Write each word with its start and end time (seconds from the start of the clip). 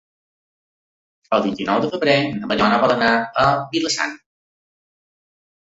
El 1.37 1.43
vint-i-nou 1.47 1.83
de 1.83 1.91
febrer 1.91 2.15
na 2.39 2.51
Mariona 2.53 2.81
vol 2.87 2.95
anar 2.97 3.13
a 3.45 3.47
Vila-sana. 3.77 4.21